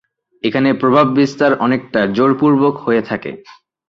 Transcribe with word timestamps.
এখানে 0.43 0.69
প্রভাব 0.73 1.05
বিস্তার 1.17 1.51
অনেকটা 1.59 2.01
জোর 2.15 2.31
পূর্বক 2.39 2.75
হয়ে 2.85 3.01
থাকে। 3.01 3.31